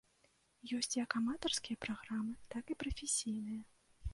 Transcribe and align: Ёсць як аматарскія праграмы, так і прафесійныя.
Ёсць 0.77 0.95
як 0.99 1.09
аматарскія 1.19 1.77
праграмы, 1.85 2.33
так 2.55 2.63
і 2.75 2.79
прафесійныя. 2.85 3.61